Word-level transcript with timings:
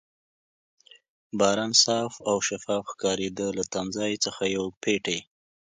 باران 1.39 1.73
صاف 1.83 2.13
او 2.29 2.37
شفاف 2.47 2.83
ښکارېده، 2.91 3.47
له 3.57 3.63
تمځای 3.73 4.13
څخه 4.25 4.43
یو 4.55 4.65
پېټی. 4.81 5.19